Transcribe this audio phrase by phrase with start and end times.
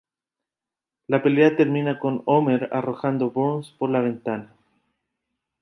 [1.05, 4.51] La pelea termina con Homer arrojando a Burns por la ventana.